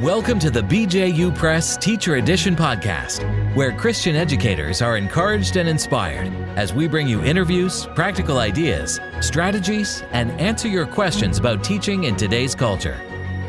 [0.00, 3.22] Welcome to the BJU Press Teacher Edition podcast,
[3.54, 10.02] where Christian educators are encouraged and inspired as we bring you interviews, practical ideas, strategies,
[10.12, 12.98] and answer your questions about teaching in today's culture.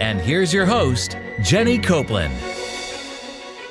[0.01, 2.37] And here's your host, Jenny Copeland.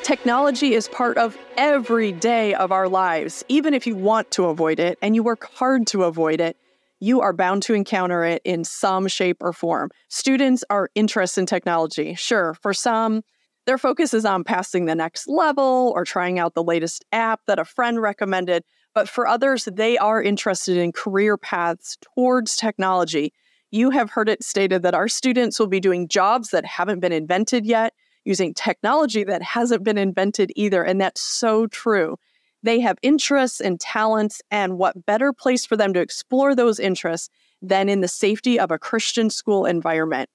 [0.03, 3.45] Technology is part of every day of our lives.
[3.49, 6.57] Even if you want to avoid it and you work hard to avoid it,
[7.01, 9.91] you are bound to encounter it in some shape or form.
[10.09, 12.15] Students are interested in technology.
[12.15, 13.23] Sure, for some,
[13.67, 17.59] their focus is on passing the next level or trying out the latest app that
[17.59, 18.65] a friend recommended.
[18.95, 23.33] But for others, they are interested in career paths towards technology.
[23.71, 27.13] You have heard it stated that our students will be doing jobs that haven't been
[27.13, 27.95] invented yet,
[28.25, 30.83] using technology that hasn't been invented either.
[30.83, 32.17] And that's so true.
[32.63, 37.31] They have interests and talents, and what better place for them to explore those interests
[37.63, 40.29] than in the safety of a Christian school environment?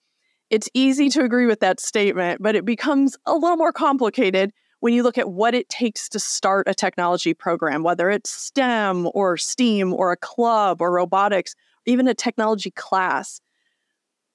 [0.49, 4.93] It's easy to agree with that statement, but it becomes a little more complicated when
[4.93, 9.37] you look at what it takes to start a technology program, whether it's STEM or
[9.37, 13.41] STEAM or a club or robotics, even a technology class.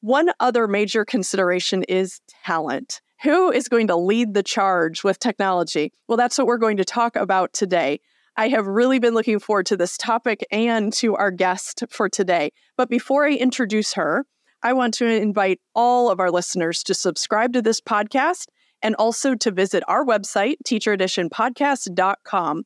[0.01, 3.01] One other major consideration is talent.
[3.23, 5.93] Who is going to lead the charge with technology?
[6.09, 8.01] Well, that's what we're going to talk about today.
[8.39, 12.51] I have really been looking forward to this topic and to our guest for today.
[12.79, 14.25] But before I introduce her,
[14.63, 18.47] I want to invite all of our listeners to subscribe to this podcast
[18.81, 22.63] and also to visit our website, teachereditionpodcast.com.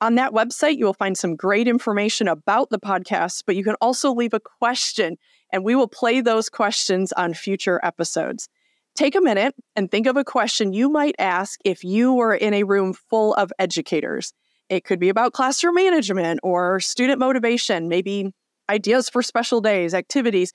[0.00, 3.76] On that website, you will find some great information about the podcast, but you can
[3.80, 5.16] also leave a question,
[5.52, 8.48] and we will play those questions on future episodes.
[8.94, 12.52] Take a minute and think of a question you might ask if you were in
[12.52, 14.34] a room full of educators.
[14.68, 18.32] It could be about classroom management or student motivation, maybe
[18.68, 20.52] ideas for special days, activities,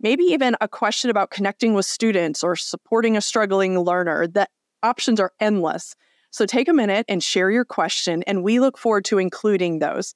[0.00, 4.26] maybe even a question about connecting with students or supporting a struggling learner.
[4.26, 4.48] The
[4.82, 5.94] options are endless.
[6.30, 10.14] So take a minute and share your question, and we look forward to including those.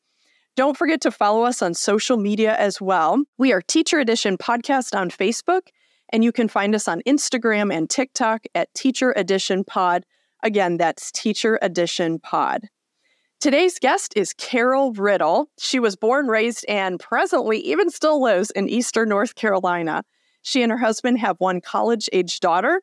[0.57, 3.23] Don't forget to follow us on social media as well.
[3.39, 5.69] We are Teacher Edition Podcast on Facebook
[6.11, 10.05] and you can find us on Instagram and TikTok at Teacher Edition Pod.
[10.43, 12.69] Again, that's Teacher Edition Pod.
[13.41, 15.49] Today's guest is Carol Riddle.
[15.59, 20.05] She was born, raised, and presently even still lives in Eastern North Carolina.
[20.43, 22.83] She and her husband have one college age daughter.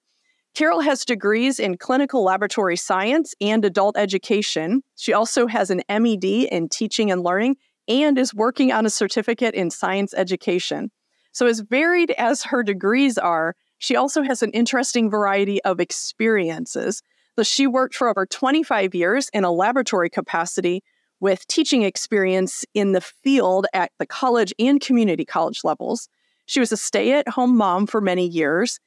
[0.56, 4.82] Carol has degrees in clinical laboratory science and adult education.
[4.96, 7.58] She also has an MED in teaching and learning
[7.88, 10.90] and is working on a certificate in science education.
[11.38, 17.04] So, as varied as her degrees are, she also has an interesting variety of experiences.
[17.36, 20.82] So, she worked for over 25 years in a laboratory capacity
[21.20, 26.10] with teaching experience in the field at the college and community college levels.
[26.48, 28.80] She was a stay at home mom for many years.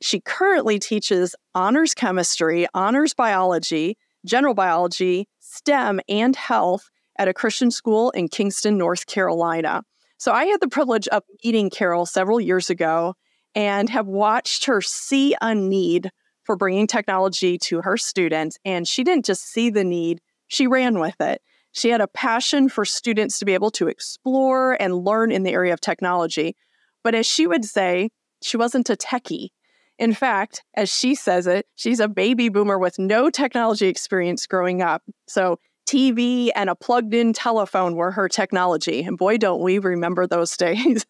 [0.00, 7.70] She currently teaches honors chemistry, honors biology, general biology, STEM, and health at a Christian
[7.70, 9.82] school in Kinston, North Carolina.
[10.18, 13.14] So I had the privilege of meeting Carol several years ago
[13.54, 16.10] and have watched her see a need
[16.42, 18.58] for bringing technology to her students.
[18.64, 21.40] And she didn't just see the need, she ran with it.
[21.72, 25.52] She had a passion for students to be able to explore and learn in the
[25.52, 26.56] area of technology.
[27.04, 28.10] But as she would say,
[28.42, 29.50] she wasn't a techie.
[29.98, 34.80] In fact, as she says it, she's a baby boomer with no technology experience growing
[34.80, 35.02] up.
[35.26, 39.02] So TV and a plugged in telephone were her technology.
[39.02, 41.06] And boy, don't we remember those days.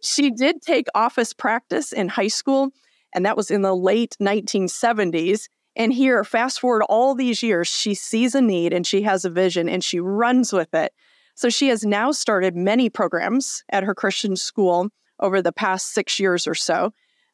[0.00, 2.70] she did take office practice in high school,
[3.14, 5.48] and that was in the late 1970s.
[5.76, 9.30] And here, fast forward all these years, she sees a need and she has a
[9.30, 10.92] vision and she runs with it.
[11.34, 14.88] So she has now started many programs at her Christian school
[15.20, 16.92] over the past six years or so.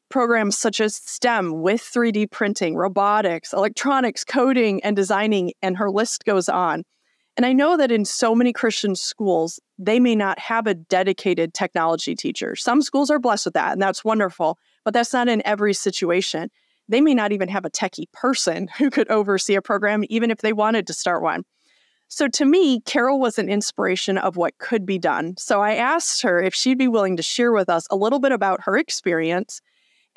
[0.08, 6.24] Programs such as STEM with 3D printing, robotics, electronics, coding, and designing, and her list
[6.24, 6.84] goes on.
[7.36, 11.54] And I know that in so many Christian schools, they may not have a dedicated
[11.54, 12.56] technology teacher.
[12.56, 16.50] Some schools are blessed with that, and that's wonderful, but that's not in every situation.
[16.88, 20.38] They may not even have a techie person who could oversee a program, even if
[20.38, 21.44] they wanted to start one.
[22.08, 25.34] So to me, Carol was an inspiration of what could be done.
[25.36, 28.32] So I asked her if she'd be willing to share with us a little bit
[28.32, 29.60] about her experience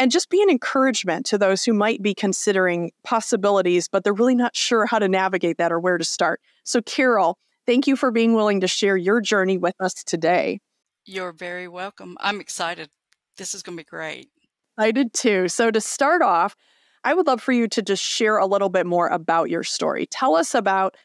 [0.02, 4.34] and just be an encouragement to those who might be considering possibilities, but they're really
[4.34, 6.42] not sure how to navigate that or where to start.
[6.64, 7.38] So, Carol,
[7.68, 10.60] thank you for being willing to share your journey with us today.
[11.06, 12.18] You're very welcome.
[12.20, 12.90] I'm excited.
[13.38, 14.30] This is going to be great.
[14.76, 15.48] I did too.
[15.48, 16.56] So, to start off,
[17.04, 20.08] I would love for you to just share a little bit more about your story.
[20.08, 20.96] Tell us about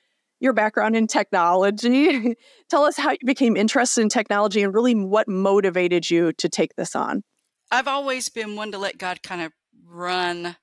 [0.40, 2.34] your background in technology.
[2.70, 6.76] Tell us how you became interested in technology and really what motivated you to take
[6.76, 7.22] this on.
[7.70, 9.52] I've always been one to let God kind of
[9.84, 10.56] run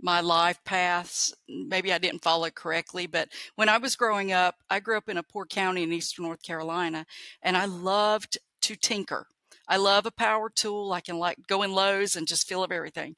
[0.00, 1.34] my life paths.
[1.48, 5.16] Maybe I didn't follow correctly, but when I was growing up, I grew up in
[5.16, 7.04] a poor county in eastern North Carolina,
[7.42, 9.26] and I loved to tinker.
[9.68, 10.92] I love a power tool.
[10.92, 13.16] I can like go in Lowe's and just feel of everything.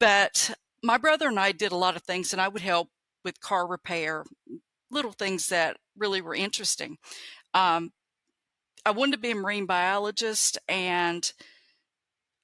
[0.00, 2.88] But my brother and I did a lot of things, and I would help
[3.24, 4.24] with car repair,
[4.90, 6.98] little things that really were interesting.
[7.52, 7.92] Um,
[8.84, 11.32] I wanted to be a marine biologist and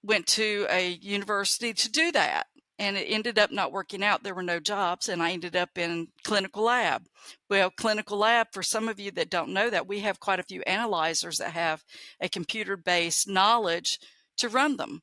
[0.02, 2.46] went to a university to do that
[2.80, 4.22] and it ended up not working out.
[4.22, 7.02] There were no jobs, and I ended up in clinical lab.
[7.50, 10.44] Well, clinical lab, for some of you that don't know that, we have quite a
[10.44, 11.84] few analyzers that have
[12.22, 14.00] a computer based knowledge
[14.38, 15.02] to run them,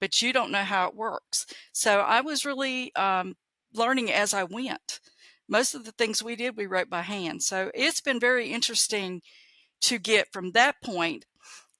[0.00, 1.46] but you don't know how it works.
[1.72, 3.36] So I was really um,
[3.72, 4.98] learning as I went.
[5.48, 7.44] Most of the things we did, we wrote by hand.
[7.44, 9.22] So it's been very interesting
[9.82, 11.26] to get from that point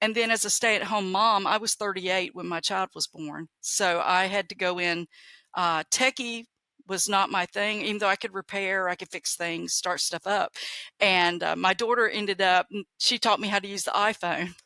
[0.00, 3.06] and then as a stay at home mom, I was 38 when my child was
[3.06, 3.48] born.
[3.60, 5.06] So I had to go in.
[5.54, 6.44] Uh, techie
[6.86, 10.26] was not my thing, even though I could repair, I could fix things, start stuff
[10.26, 10.52] up.
[11.00, 12.66] And uh, my daughter ended up,
[12.98, 14.54] she taught me how to use the iPhone.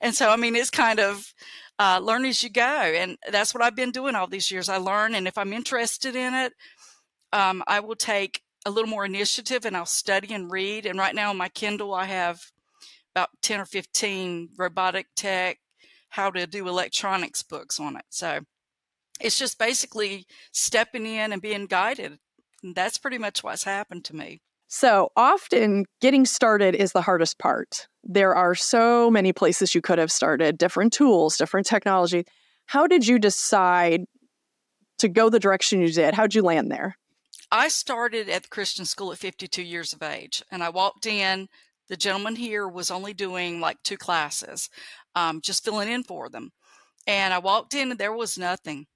[0.00, 1.34] And so, I mean, it's kind of
[1.78, 2.62] uh, learn as you go.
[2.62, 4.70] And that's what I've been doing all these years.
[4.70, 6.54] I learn, and if I'm interested in it,
[7.32, 10.86] um, I will take a little more initiative and I'll study and read.
[10.86, 12.40] And right now on my Kindle, I have
[13.16, 15.58] about 10 or 15 robotic tech,
[16.10, 18.04] how to do electronics books on it.
[18.10, 18.40] So
[19.18, 22.18] it's just basically stepping in and being guided.
[22.62, 24.42] And that's pretty much what's happened to me.
[24.68, 27.88] So often getting started is the hardest part.
[28.04, 32.26] There are so many places you could have started, different tools, different technology.
[32.66, 34.04] How did you decide
[34.98, 36.12] to go the direction you did?
[36.12, 36.98] How'd you land there?
[37.50, 41.48] I started at the Christian school at 52 years of age, and I walked in
[41.88, 44.68] the gentleman here was only doing like two classes,
[45.14, 46.50] um, just filling in for them.
[47.06, 48.86] And I walked in and there was nothing.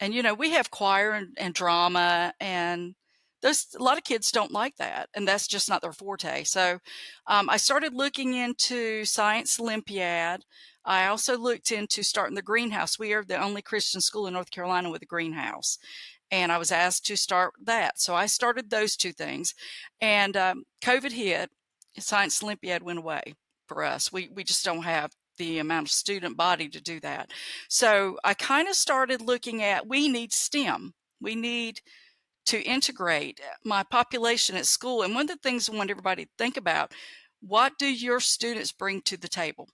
[0.00, 2.94] And, you know, we have choir and, and drama and
[3.42, 5.08] those, a lot of kids don't like that.
[5.14, 6.44] And that's just not their forte.
[6.44, 6.78] So
[7.26, 10.42] um, I started looking into Science Olympiad.
[10.84, 12.98] I also looked into starting the greenhouse.
[12.98, 15.78] We are the only Christian school in North Carolina with a greenhouse
[16.30, 18.00] and I was asked to start that.
[18.00, 19.54] So I started those two things.
[20.00, 21.50] And um, COVID hit,
[21.98, 23.34] Science Olympiad went away
[23.68, 24.12] for us.
[24.12, 27.30] We we just don't have the amount of student body to do that.
[27.68, 30.94] So I kind of started looking at we need STEM.
[31.20, 31.80] We need
[32.46, 35.02] to integrate my population at school.
[35.02, 36.92] And one of the things I want everybody to think about,
[37.40, 39.68] what do your students bring to the table?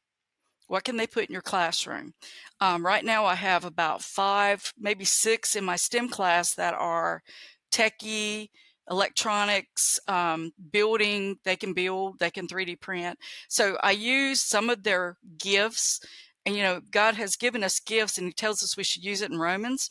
[0.68, 2.14] What can they put in your classroom?
[2.60, 7.22] Um, right now, I have about five, maybe six in my STEM class that are
[7.70, 8.48] techie,
[8.90, 13.18] electronics, um, building, they can build, they can 3D print.
[13.48, 16.00] So I use some of their gifts.
[16.44, 19.22] And, you know, God has given us gifts and He tells us we should use
[19.22, 19.88] it in Romans.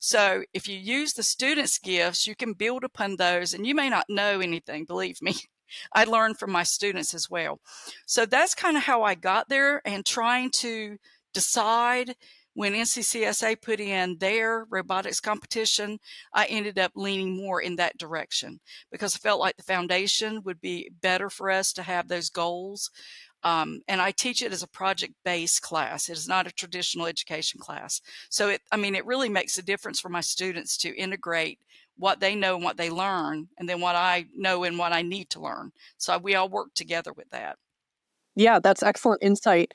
[0.00, 3.52] So if you use the students' gifts, you can build upon those.
[3.52, 5.36] And you may not know anything, believe me.
[5.92, 7.60] I learned from my students as well.
[8.06, 10.96] So that's kind of how I got there and trying to
[11.34, 12.14] decide
[12.58, 16.00] when NCCSA put in their robotics competition,
[16.34, 18.58] I ended up leaning more in that direction
[18.90, 22.90] because I felt like the foundation would be better for us to have those goals.
[23.44, 26.08] Um, and I teach it as a project based class.
[26.08, 28.00] It is not a traditional education class.
[28.28, 31.60] So it, I mean, it really makes a difference for my students to integrate
[31.96, 35.02] what they know and what they learn, and then what I know and what I
[35.02, 35.70] need to learn.
[35.96, 37.56] So we all work together with that.
[38.34, 39.74] Yeah, that's excellent insight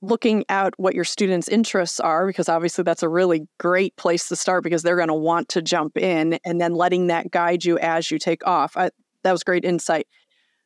[0.00, 4.36] looking at what your students' interests are, because obviously that's a really great place to
[4.36, 7.78] start because they're going to want to jump in and then letting that guide you
[7.78, 8.76] as you take off.
[8.76, 8.90] I,
[9.24, 10.06] that was great insight.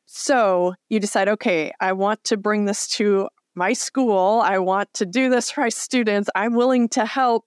[0.05, 4.41] So you decide, okay, I want to bring this to my school.
[4.43, 6.29] I want to do this for my students.
[6.35, 7.45] I'm willing to help.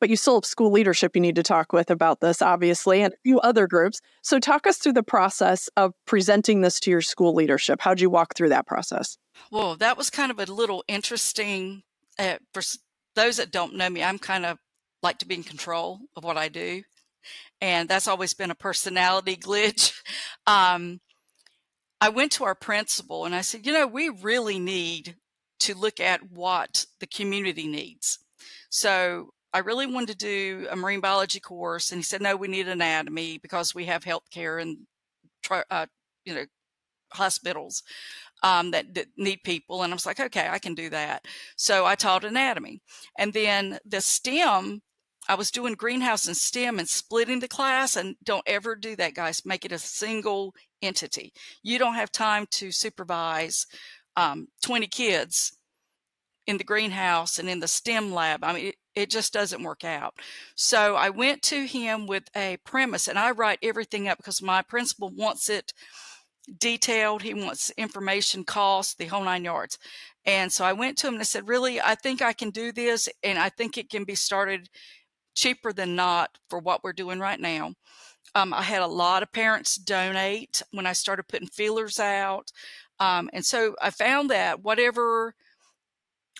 [0.00, 3.14] But you still have school leadership you need to talk with about this, obviously, and
[3.14, 4.00] a few other groups.
[4.22, 7.80] So, talk us through the process of presenting this to your school leadership.
[7.80, 9.16] How'd you walk through that process?
[9.50, 11.82] Well, that was kind of a little interesting.
[12.18, 12.62] Uh, for
[13.14, 14.58] those that don't know me, I'm kind of
[15.02, 16.82] like to be in control of what I do.
[17.60, 19.92] And that's always been a personality glitch.
[20.46, 21.00] Um,
[22.00, 25.16] I went to our principal and I said, you know, we really need
[25.60, 28.18] to look at what the community needs.
[28.70, 31.92] So I really wanted to do a marine biology course.
[31.92, 34.78] And he said, no, we need anatomy because we have healthcare and,
[35.70, 35.86] uh,
[36.24, 36.44] you know,
[37.12, 37.82] hospitals
[38.42, 39.82] um, that, need people.
[39.82, 41.26] And I was like, okay, I can do that.
[41.56, 42.80] So I taught anatomy.
[43.18, 44.82] And then the STEM,
[45.28, 47.96] I was doing greenhouse and STEM and splitting the class.
[47.96, 49.42] And don't ever do that, guys.
[49.44, 51.32] Make it a single entity.
[51.62, 53.66] You don't have time to supervise
[54.16, 55.56] um, 20 kids
[56.46, 58.42] in the greenhouse and in the STEM lab.
[58.42, 60.14] I mean, it, it just doesn't work out.
[60.56, 64.60] So I went to him with a premise and I write everything up because my
[64.62, 65.72] principal wants it
[66.58, 67.22] detailed.
[67.22, 69.78] He wants information, cost, the whole nine yards.
[70.24, 72.72] And so I went to him and I said, Really, I think I can do
[72.72, 73.08] this.
[73.22, 74.68] And I think it can be started
[75.34, 77.74] cheaper than not for what we're doing right now.
[78.34, 82.52] Um, I had a lot of parents donate when I started putting feelers out.
[83.00, 85.34] Um, and so I found that whatever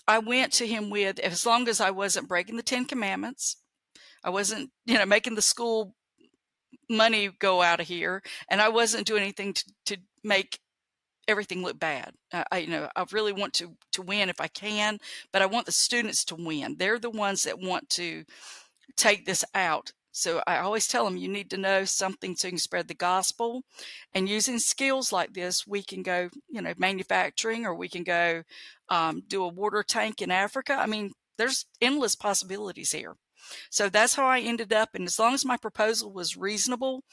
[0.06, 3.56] I went to him with, as long as I wasn't breaking the Ten Commandments,
[4.25, 5.94] I wasn't, you know, making the school
[6.88, 10.58] money go out of here, and I wasn't doing anything to, to make
[11.28, 12.12] everything look bad.
[12.32, 14.98] I, you know, I really want to to win if I can,
[15.32, 16.76] but I want the students to win.
[16.78, 18.24] They're the ones that want to
[18.96, 19.92] take this out.
[20.14, 22.94] So I always tell them you need to know something so you can spread the
[22.94, 23.62] gospel.
[24.12, 28.42] And using skills like this, we can go, you know, manufacturing, or we can go
[28.90, 30.74] um, do a water tank in Africa.
[30.74, 33.14] I mean, there's endless possibilities here.
[33.70, 34.90] So that's how I ended up.
[34.94, 37.04] And as long as my proposal was reasonable,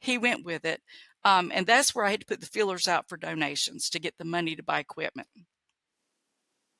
[0.00, 0.80] he went with it.
[1.24, 4.14] Um, and that's where I had to put the feelers out for donations to get
[4.18, 5.28] the money to buy equipment.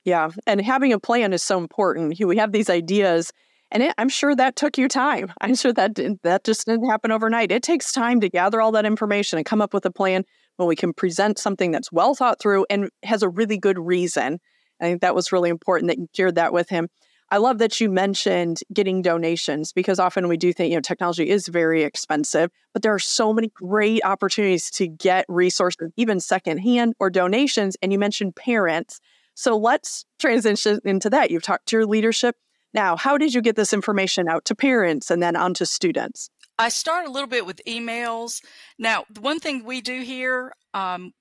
[0.04, 0.30] Yeah.
[0.46, 2.18] And having a plan is so important.
[2.18, 3.32] We have these ideas,
[3.70, 5.32] and it, I'm sure that took you time.
[5.40, 7.52] I'm sure that didn't, that just didn't happen overnight.
[7.52, 10.24] It takes time to gather all that information and come up with a plan
[10.56, 14.40] when we can present something that's well thought through and has a really good reason.
[14.80, 16.88] I think that was really important that you shared that with him.
[17.30, 21.28] I love that you mentioned getting donations because often we do think, you know, technology
[21.28, 26.94] is very expensive, but there are so many great opportunities to get resources, even secondhand
[26.98, 27.76] or donations.
[27.82, 29.00] And you mentioned parents.
[29.34, 31.30] So let's transition into that.
[31.30, 32.36] You've talked to your leadership.
[32.72, 36.30] Now, how did you get this information out to parents and then onto students?
[36.58, 38.42] I start a little bit with emails.
[38.78, 41.12] Now, the one thing we do here, um,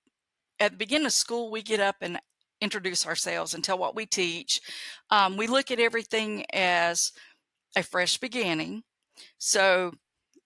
[0.59, 2.19] at the beginning of school, we get up and
[2.61, 4.61] introduce ourselves and tell what we teach.
[5.09, 7.11] Um, we look at everything as
[7.75, 8.83] a fresh beginning.
[9.37, 9.93] So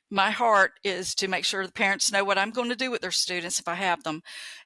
[0.10, 3.02] my heart is to make sure the parents know what I'm going to do with
[3.02, 4.22] their students if I have them.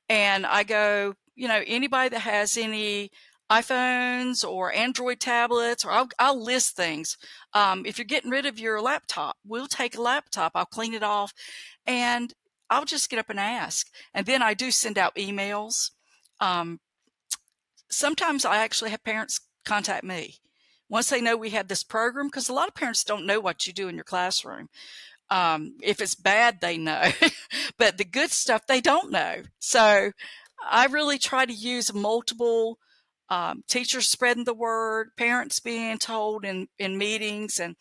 [0.10, 3.12] And I go, you know, anybody that has any
[3.52, 7.16] iPhones or Android tablets, or I'll, I'll list things.
[7.54, 11.04] Um, if you're getting rid of your laptop, we'll take a laptop, I'll clean it
[11.04, 11.32] off,
[11.86, 12.34] and
[12.72, 13.88] I'll just get up and ask.
[14.16, 15.92] And then I do send out emails
[16.40, 16.80] um,
[17.90, 20.36] sometimes I actually have parents contact me
[20.90, 23.66] once they know we have this program because a lot of parents don't know what
[23.66, 24.70] you do in your classroom.
[25.32, 27.12] Um, if it's bad, they know,
[27.78, 29.42] but the good stuff they don't know.
[29.60, 30.12] So
[30.70, 32.78] I really try to use multiple
[33.30, 37.60] um, teachers spreading the word, parents being told in, in meetings.
[37.60, 37.76] And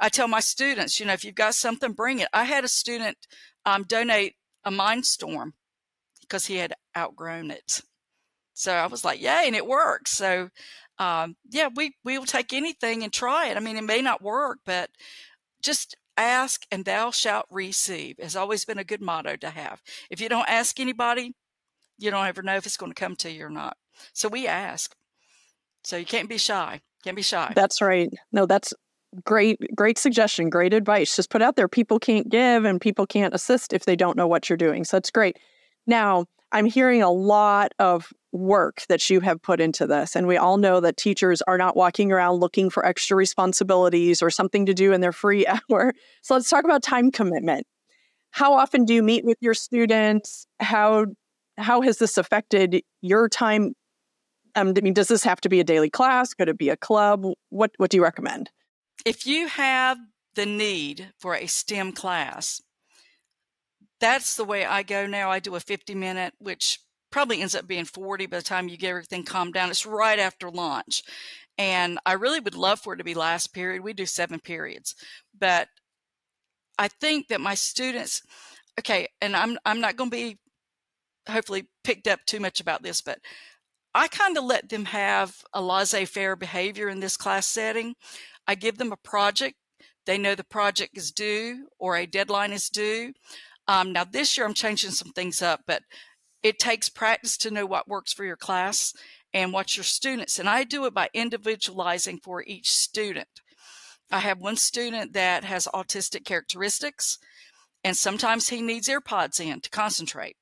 [0.00, 2.28] I tell my students, you know, if you've got something, bring it.
[2.32, 3.16] I had a student
[3.64, 5.52] um, donate a Mindstorm
[6.20, 7.82] because he had outgrown it.
[8.54, 10.12] So I was like, yay, and it works.
[10.12, 10.50] So
[10.98, 13.56] um, yeah, we we will take anything and try it.
[13.56, 14.90] I mean, it may not work, but
[15.62, 19.82] just ask and thou shalt receive has always been a good motto to have.
[20.10, 21.34] If you don't ask anybody,
[21.98, 23.76] you don't ever know if it's going to come to you or not.
[24.12, 24.94] So we ask.
[25.82, 26.80] So you can't be shy.
[27.02, 27.52] Can't be shy.
[27.56, 28.10] That's right.
[28.32, 28.74] No, that's
[29.24, 33.34] great great suggestion great advice just put out there people can't give and people can't
[33.34, 35.36] assist if they don't know what you're doing so that's great
[35.84, 40.14] now i'm hearing a lot of work that you have put into this.
[40.14, 44.30] And we all know that teachers are not walking around looking for extra responsibilities or
[44.30, 45.92] something to do in their free hour.
[46.22, 47.66] So let's talk about time commitment.
[48.30, 50.46] How often do you meet with your students?
[50.60, 51.06] How
[51.58, 53.74] how has this affected your time?
[54.54, 56.32] Um, I mean, does this have to be a daily class?
[56.32, 57.26] Could it be a club?
[57.48, 58.50] What what do you recommend?
[59.04, 59.98] If you have
[60.36, 62.62] the need for a STEM class,
[64.00, 65.30] that's the way I go now.
[65.30, 66.80] I do a 50 minute, which
[67.10, 69.70] probably ends up being 40 by the time you get everything calmed down.
[69.70, 71.02] It's right after lunch.
[71.58, 73.82] And I really would love for it to be last period.
[73.82, 74.94] We do seven periods.
[75.38, 75.68] But
[76.78, 78.22] I think that my students,
[78.78, 80.38] okay, and I'm I'm not going to be
[81.28, 83.18] hopefully picked up too much about this, but
[83.94, 87.94] I kind of let them have a laissez-faire behavior in this class setting.
[88.46, 89.56] I give them a project.
[90.06, 93.12] They know the project is due or a deadline is due.
[93.70, 95.84] Um, now this year I'm changing some things up, but
[96.42, 98.92] it takes practice to know what works for your class
[99.32, 100.40] and what your students.
[100.40, 103.28] And I do it by individualizing for each student.
[104.10, 107.16] I have one student that has autistic characteristics,
[107.84, 110.34] and sometimes he needs AirPods in to concentrate.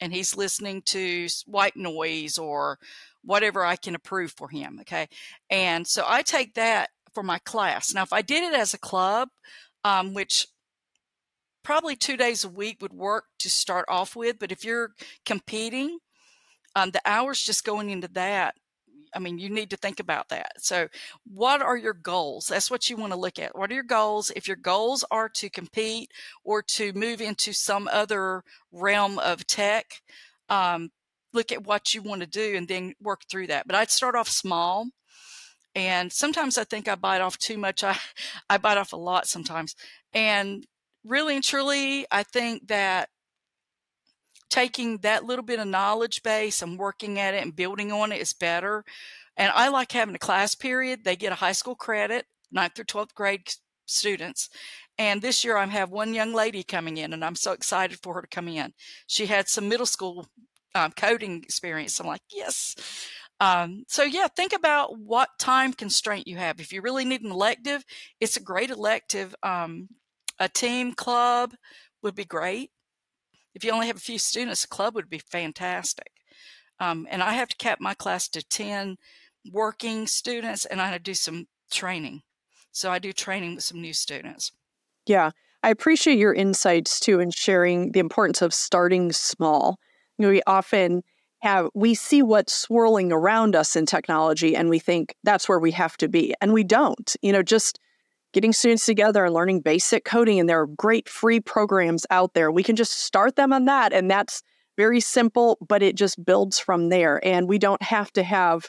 [0.00, 2.80] And he's listening to white noise or
[3.22, 4.78] whatever I can approve for him.
[4.80, 5.06] Okay.
[5.48, 7.94] And so I take that for my class.
[7.94, 9.28] Now, if I did it as a club,
[9.84, 10.48] um, which
[11.64, 14.38] probably two days a week would work to start off with.
[14.38, 14.90] But if you're
[15.26, 15.98] competing,
[16.76, 18.54] um, the hours just going into that,
[19.14, 20.52] I mean, you need to think about that.
[20.58, 20.88] So,
[21.24, 22.46] what are your goals?
[22.46, 23.56] That's what you want to look at.
[23.56, 24.32] What are your goals?
[24.34, 26.10] If your goals are to compete
[26.42, 28.42] or to move into some other
[28.72, 30.02] realm of tech,
[30.48, 30.90] um,
[31.32, 33.66] look at what you want to do and then work through that.
[33.66, 34.88] But I'd start off small.
[35.76, 37.82] And sometimes I think I bite off too much.
[37.84, 37.96] I,
[38.50, 39.76] I bite off a lot sometimes.
[40.12, 40.66] And
[41.04, 43.08] really and truly, I think that
[44.50, 48.20] taking that little bit of knowledge base and working at it and building on it
[48.20, 48.84] is better.
[49.36, 51.04] And I like having a class period.
[51.04, 53.52] They get a high school credit, ninth through 12th grade
[53.86, 54.48] students.
[54.96, 58.14] And this year I have one young lady coming in, and I'm so excited for
[58.14, 58.72] her to come in.
[59.08, 60.28] She had some middle school
[60.74, 61.98] um, coding experience.
[61.98, 62.76] I'm like, yes.
[63.40, 66.60] Um, so yeah, think about what time constraint you have.
[66.60, 67.84] If you really need an elective,
[68.20, 69.34] it's a great elective.
[69.42, 69.88] Um,
[70.38, 71.54] a team club
[72.02, 72.70] would be great
[73.54, 76.10] if you only have a few students, a club would be fantastic.
[76.80, 78.96] Um, and I have to cap my class to 10
[79.52, 82.22] working students and I do some training.
[82.72, 84.50] So I do training with some new students.
[85.06, 85.30] Yeah.
[85.62, 89.78] I appreciate your insights too in sharing the importance of starting small.
[90.18, 91.02] You know, we often
[91.40, 95.70] have we see what's swirling around us in technology and we think that's where we
[95.72, 97.14] have to be and we don't.
[97.22, 97.78] You know, just
[98.34, 100.38] getting students together and learning basic coding.
[100.38, 102.50] And there are great free programs out there.
[102.50, 103.92] We can just start them on that.
[103.92, 104.42] And that's
[104.76, 107.24] very simple, but it just builds from there.
[107.24, 108.68] And we don't have to have,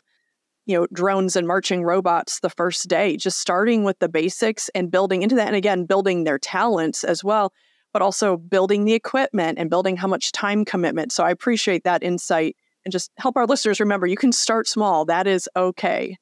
[0.67, 4.91] you know, drones and marching robots the first day, just starting with the basics and
[4.91, 5.48] building into that.
[5.48, 7.51] And again, building their talents as well,
[7.91, 11.12] but also building the equipment and building how much time commitment.
[11.12, 12.55] So I appreciate that insight
[12.86, 15.05] and just help our listeners remember you can start small.
[15.05, 16.17] That is okay.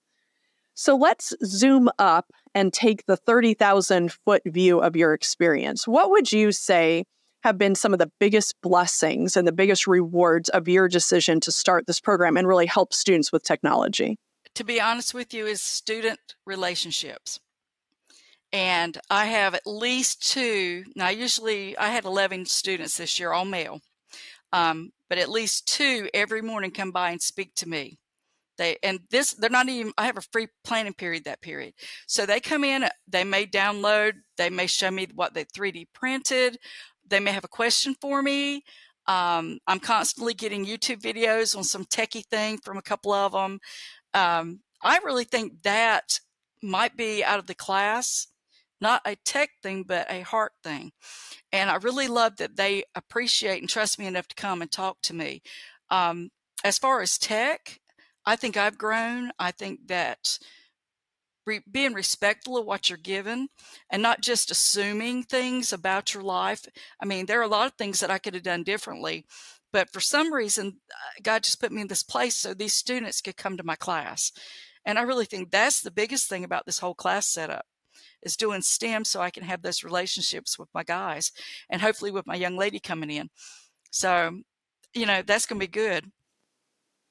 [0.76, 6.32] So let's zoom up and take the 30,000 foot view of your experience, what would
[6.32, 7.06] you say
[7.44, 11.52] have been some of the biggest blessings and the biggest rewards of your decision to
[11.52, 14.18] start this program and really help students with technology?
[14.56, 17.40] To be honest with you, is student relationships.
[18.52, 20.86] And I have at least two.
[20.96, 23.82] Now, usually I had 11 students this year, all male,
[24.52, 27.98] um, but at least two every morning come by and speak to me
[28.58, 31.74] they and this they're not even I have a free planning period that period.
[32.08, 36.58] So they come in, they may download, they may show me what they 3D printed,
[37.08, 38.64] they may have a question for me.
[39.06, 43.60] Um, I'm constantly getting YouTube videos on some techie thing from a couple of them.
[44.14, 46.20] Um, I really think that
[46.62, 48.28] might be out of the class,
[48.80, 50.92] not a tech thing, but a heart thing.
[51.52, 55.02] And I really love that they appreciate and trust me enough to come and talk
[55.04, 55.42] to me.
[55.90, 56.30] Um,
[56.64, 57.80] as far as tech,
[58.26, 59.32] I think I've grown.
[59.40, 60.40] I think that
[61.46, 63.50] re- being respectful of what you're given
[63.90, 66.66] and not just assuming things about your life.
[67.02, 69.26] I mean, there are a lot of things that I could have done differently,
[69.72, 73.22] but for some reason, uh, God just put me in this place so these students
[73.22, 74.32] could come to my class.
[74.86, 77.66] And I really think that's the biggest thing about this whole class setup
[78.22, 81.32] is doing STEM so I can have those relationships with my guys
[81.70, 83.30] and hopefully with my young lady coming in.
[83.92, 84.42] So,
[84.94, 86.12] you know, that's going to be good.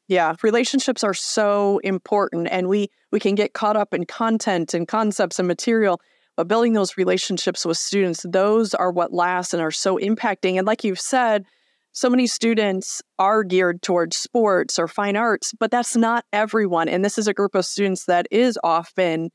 [0.08, 4.88] Yeah, relationships are so important and we we can get caught up in content and
[4.88, 6.00] concepts and material,
[6.36, 10.56] but building those relationships with students, those are what last and are so impacting.
[10.56, 11.44] And like you've said,
[11.92, 16.88] so many students are geared towards sports or fine arts, but that's not everyone.
[16.88, 19.30] And this is a group of students that is often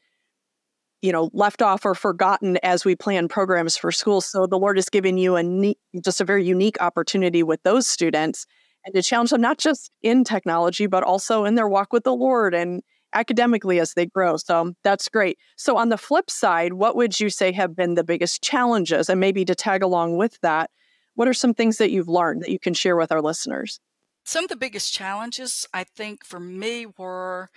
[1.04, 4.78] you know left off or forgotten as we plan programs for schools so the lord
[4.78, 8.48] has given you a neat, just a very unique opportunity with those students
[8.88, 12.16] and to challenge them not just in technology, but also in their walk with the
[12.16, 12.82] Lord and
[13.14, 14.38] academically as they grow.
[14.38, 15.38] So that's great.
[15.58, 19.10] So, on the flip side, what would you say have been the biggest challenges?
[19.10, 20.72] And maybe to tag along with that,
[21.16, 23.80] what are some things that you've learned that you can share with our listeners?
[24.24, 27.50] Some of the biggest challenges, I think, for me were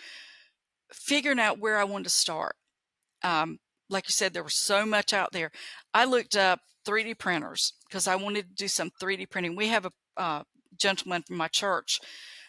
[0.93, 2.57] figuring out where I wanted to start.
[3.23, 5.51] Um, like you said, there was so much out there.
[5.95, 9.55] I looked up 3D printers because I wanted to do some 3D printing.
[9.55, 10.43] We have a uh,
[10.81, 12.01] gentleman from my church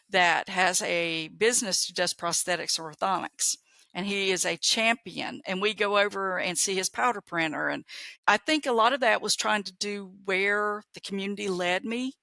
[0.10, 3.56] that has a business who does prosthetics orthodontics
[3.94, 7.84] and he is a champion and we go over and see his powder printer and
[8.28, 12.14] i think a lot of that was trying to do where the community led me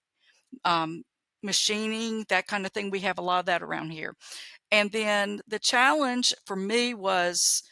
[0.65, 1.03] um,
[1.43, 2.91] machining that kind of thing.
[2.91, 4.15] We have a lot of that around here.
[4.71, 7.63] And then the challenge for me was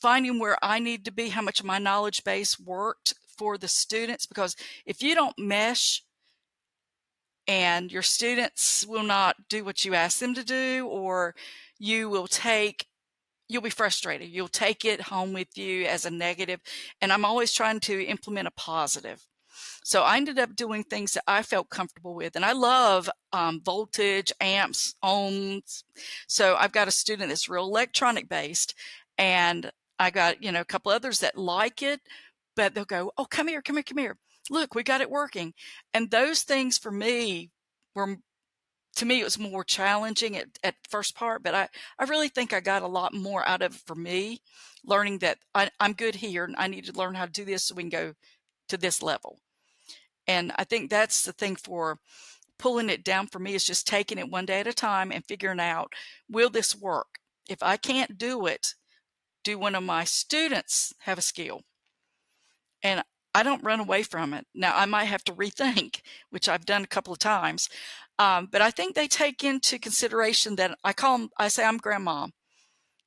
[0.00, 3.68] finding where i need to be how much of my knowledge base worked for the
[3.68, 6.02] students because if you don't mesh
[7.46, 11.34] and your students will not do what you ask them to do or
[11.78, 12.86] you will take
[13.48, 16.60] you'll be frustrated you'll take it home with you as a negative
[17.00, 19.26] and i'm always trying to implement a positive
[19.84, 22.36] So I ended up doing things that I felt comfortable with.
[22.36, 25.84] And I love um, voltage, amps, ohms.
[26.26, 28.74] So I've got a student that's real electronic based.
[29.18, 32.00] And I got, you know, a couple others that like it,
[32.56, 34.16] but they'll go, Oh, come here, come here, come here.
[34.50, 35.54] Look, we got it working.
[35.92, 37.50] And those things for me
[37.94, 38.16] were
[38.96, 42.52] to me it was more challenging at, at first part but I, I really think
[42.52, 44.40] i got a lot more out of it for me
[44.84, 47.64] learning that I, i'm good here and i need to learn how to do this
[47.64, 48.14] so we can go
[48.68, 49.40] to this level
[50.26, 51.98] and I think that's the thing for
[52.58, 55.24] pulling it down for me is just taking it one day at a time and
[55.24, 55.92] figuring out
[56.28, 57.18] will this work?
[57.48, 58.74] If I can't do it,
[59.42, 61.62] do one of my students have a skill?
[62.82, 63.02] And
[63.34, 64.46] I don't run away from it.
[64.54, 67.68] Now, I might have to rethink, which I've done a couple of times.
[68.18, 71.78] Um, but I think they take into consideration that I call them, I say I'm
[71.78, 72.28] grandma.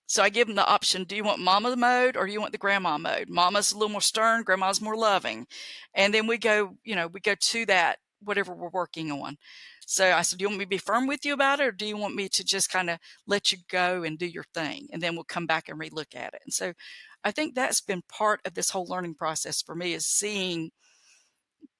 [0.09, 2.53] So I give them the option do you want mama mode or do you want
[2.53, 3.27] the grandma mode?
[3.29, 5.47] Mama's a little more stern, grandma's more loving.
[5.93, 9.37] And then we go, you know, we go to that, whatever we're working on.
[9.85, 11.71] So I said, Do you want me to be firm with you about it or
[11.71, 14.87] do you want me to just kind of let you go and do your thing?
[14.91, 16.41] And then we'll come back and relook at it.
[16.43, 16.73] And so
[17.23, 20.71] I think that's been part of this whole learning process for me is seeing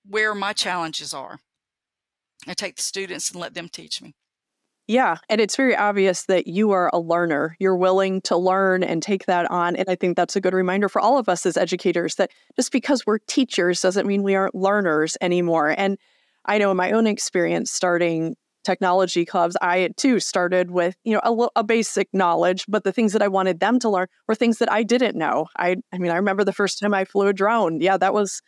[0.05, 1.39] where my challenges are.
[2.47, 4.13] I take the students and let them teach me.
[4.87, 5.17] Yeah.
[5.27, 7.57] And it's very obvious that you are a learner.
[7.59, 9.75] You're willing to learn and take that on.
[9.75, 12.71] And I think that's a good reminder for all of us as educators that just
[12.71, 15.75] because we're teachers doesn't mean we aren't learners anymore.
[15.77, 15.97] And
[16.45, 21.21] I know in my own experience starting technology clubs, I too started with, you know,
[21.55, 24.57] a, a basic knowledge, but the things that I wanted them to learn were things
[24.57, 25.47] that I didn't know.
[25.57, 27.79] I I mean, I remember the first time I flew a drone.
[27.79, 28.41] Yeah, that was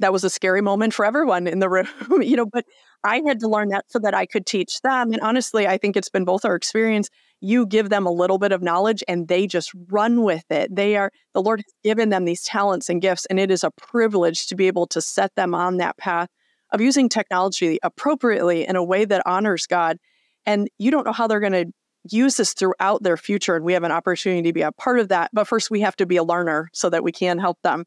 [0.00, 1.86] that was a scary moment for everyone in the room,
[2.22, 2.64] you know, but
[3.04, 5.12] I had to learn that so that I could teach them.
[5.12, 7.10] And honestly, I think it's been both our experience.
[7.40, 10.74] You give them a little bit of knowledge and they just run with it.
[10.74, 13.70] They are, the Lord has given them these talents and gifts, and it is a
[13.72, 16.28] privilege to be able to set them on that path
[16.72, 19.98] of using technology appropriately in a way that honors God.
[20.46, 21.72] And you don't know how they're going to
[22.10, 23.56] use this throughout their future.
[23.56, 25.30] And we have an opportunity to be a part of that.
[25.32, 27.84] But first, we have to be a learner so that we can help them.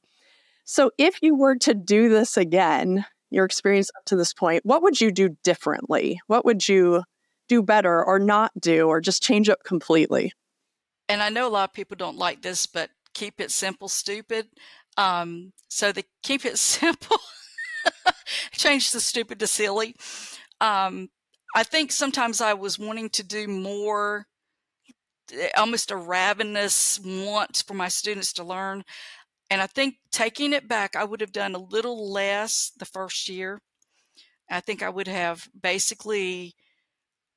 [0.63, 4.84] So, if you were to do this again, your experience up to this point, what
[4.84, 6.20] would you do differently?
[6.28, 7.04] What would you
[7.48, 10.34] do better or not do or just change up completely?
[11.10, 14.48] And I know a lot of people don't like this, but keep it simple, stupid.
[14.98, 17.17] Um, so the keep it simple,
[18.53, 19.95] change the stupid to silly.
[20.61, 21.09] Um,
[21.55, 24.27] I think sometimes I was wanting to do more,
[25.33, 28.83] eh, almost a ravenous want for my students to learn.
[29.49, 33.29] And I think taking it back, I would have done a little less the first
[33.29, 33.61] year.
[34.49, 36.55] I think I would have basically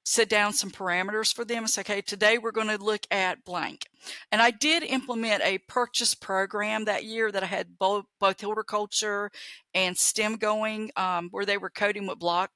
[0.05, 3.45] set down some parameters for them and say, okay, today we're going to look at
[3.45, 3.87] blank.
[4.31, 9.31] And I did implement a purchase program that year that I had both, both horticulture
[9.73, 12.51] and STEM going, um, where they were coding with block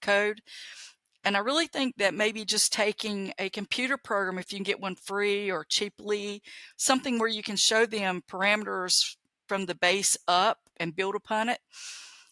[0.00, 0.40] code.
[1.24, 4.80] And I really think that maybe just taking a computer program, if you can get
[4.80, 6.42] one free or cheaply,
[6.76, 11.60] something where you can show them parameters from the base up and build upon it.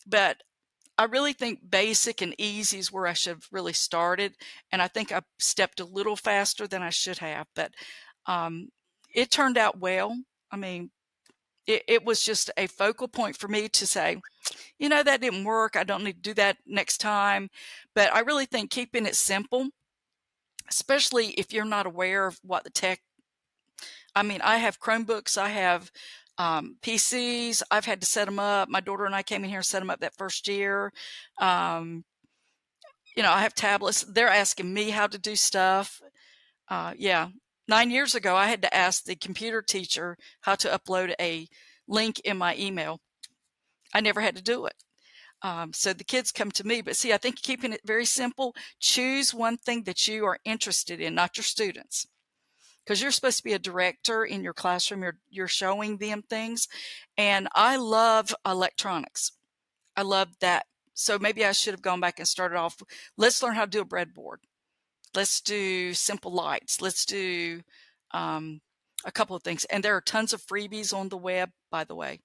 [0.06, 0.42] But
[0.98, 4.37] I really think basic and easy is where I should have really started.
[4.70, 7.46] And I think I stepped a little faster than I should have.
[7.55, 7.72] But
[8.26, 8.68] um,
[9.14, 10.16] it turned out well.
[10.50, 10.90] I mean,
[11.66, 14.20] it, it was just a focal point for me to say,
[14.78, 15.76] you know, that didn't work.
[15.76, 17.48] I don't need to do that next time.
[17.94, 19.68] But I really think keeping it simple,
[20.68, 23.00] especially if you're not aware of what the tech,
[24.14, 25.90] I mean, I have Chromebooks, I have
[26.42, 28.68] um, PCs, I've had to set them up.
[28.68, 30.92] My daughter and I came in here and set them up that first year.
[31.38, 32.05] Um,
[33.16, 34.02] you know, I have tablets.
[34.02, 36.00] They're asking me how to do stuff.
[36.68, 37.28] Uh, yeah,
[37.68, 41.46] nine years ago, I had to ask the computer teacher how to upload a
[41.87, 42.98] link in my email.
[43.94, 44.74] I never had to do it.
[45.42, 46.83] Um, so the kids come to me.
[46.83, 51.00] But see, I think keeping it very simple, choose one thing that you are interested
[51.00, 52.09] in, not your students.
[52.84, 56.68] Because you're supposed to be a director in your classroom, you're, you're showing them things.
[57.16, 59.32] And I love electronics.
[59.96, 60.66] I love that.
[60.94, 62.76] So maybe I should have gone back and started off.
[63.16, 64.38] Let's learn how to do a breadboard
[65.14, 66.80] let's do simple lights.
[66.80, 67.60] Let's do
[68.12, 68.60] um,
[69.04, 69.64] a couple of things.
[69.66, 72.20] And there are tons of freebies on the web, by the way.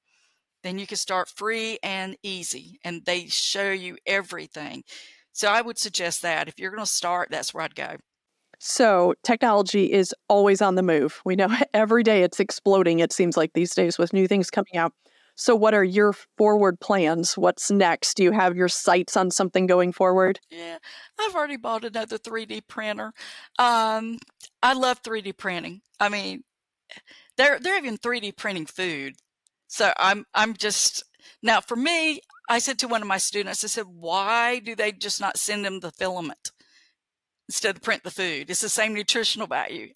[0.63, 4.83] Then you can start free and easy, and they show you everything.
[5.31, 7.97] So I would suggest that if you're going to start, that's where I'd go.
[8.59, 11.21] So, technology is always on the move.
[11.25, 14.75] We know every day it's exploding, it seems like these days, with new things coming
[14.75, 14.93] out.
[15.35, 17.37] So, what are your forward plans?
[17.37, 18.15] What's next?
[18.17, 20.39] Do you have your sights on something going forward?
[20.49, 20.79] Yeah,
[21.19, 23.13] I've already bought another 3D printer.
[23.59, 24.17] Um,
[24.63, 25.81] I love 3D printing.
[25.99, 26.43] I mean,
[27.37, 29.15] they're they're even 3D printing food.
[29.67, 31.03] So I'm I'm just
[31.43, 34.91] Now, for me, I said to one of my students, I said, why do they
[34.91, 36.51] just not send them the filament
[37.47, 38.49] instead of print the food?
[38.49, 39.93] It's the same nutritional value.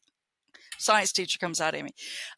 [0.78, 1.92] Science teacher comes out of me.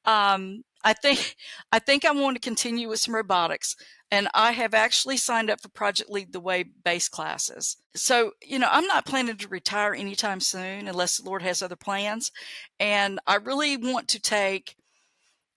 [0.06, 1.36] Um, I think
[1.72, 3.76] I think I want to continue with some robotics,
[4.12, 7.78] and I have actually signed up for Project Lead the Way base classes.
[7.96, 11.78] So you know, I'm not planning to retire anytime soon unless the Lord has other
[11.78, 12.32] plans,
[12.80, 14.76] and I really want to take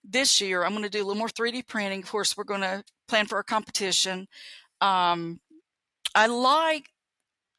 [0.03, 0.63] this year.
[0.63, 2.03] I'm going to do a little more 3D printing.
[2.03, 4.27] Of course, we're going to plan for a competition.
[4.79, 5.41] Um,
[6.15, 6.85] I like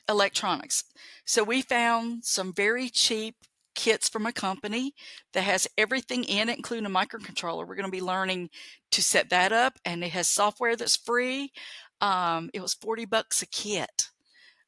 [0.09, 0.85] electronics,
[1.25, 3.37] so we found some very cheap
[3.79, 4.93] kits from a company
[5.35, 7.67] that has everything in it, including a microcontroller.
[7.67, 8.51] We're going to be learning
[8.91, 11.53] to set that up, and it has software that's free.
[12.01, 14.09] Um, it was 40 bucks a kit.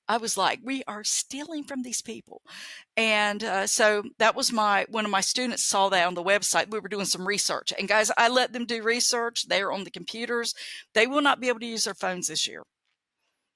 [0.07, 2.43] I was like, we are stealing from these people.
[2.97, 6.71] And uh, so that was my, one of my students saw that on the website.
[6.71, 7.73] We were doing some research.
[7.79, 9.47] And guys, I let them do research.
[9.47, 10.55] They're on the computers.
[10.95, 12.65] They will not be able to use their phones this year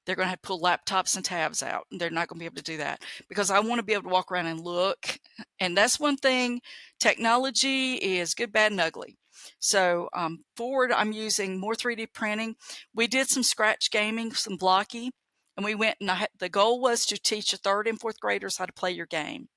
[0.04, 1.86] they're going to have to pull laptops and tabs out.
[1.90, 3.92] And they're not going to be able to do that because I want to be
[3.92, 5.18] able to walk around and look.
[5.60, 6.60] And that's one thing.
[7.00, 9.16] Technology is good, bad, and ugly.
[9.58, 12.56] So um, forward, I'm using more 3D printing.
[12.94, 15.10] We did some scratch gaming, some Blockly,
[15.56, 18.20] and we went and I had, the goal was to teach the third and fourth
[18.20, 19.48] graders how to play your game.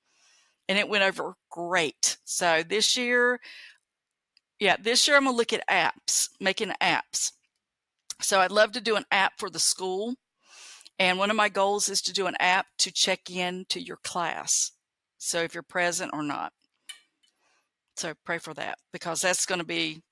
[0.68, 2.18] And it went over great.
[2.24, 3.40] So this year,
[4.60, 7.32] yeah, this year I'm going to look at apps, making apps.
[8.20, 10.14] So I'd love to do an app for the school
[10.98, 13.98] and one of my goals is to do an app to check in to your
[13.98, 14.72] class.
[15.18, 16.52] So if you're present or not.
[17.96, 20.02] So pray for that because that's going to be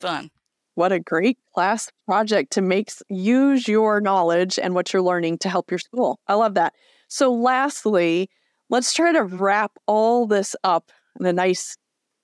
[0.00, 0.30] fun.
[0.74, 5.48] What a great class project to make use your knowledge and what you're learning to
[5.48, 6.20] help your school.
[6.28, 6.74] I love that.
[7.08, 8.30] So lastly,
[8.70, 11.76] let's try to wrap all this up in a nice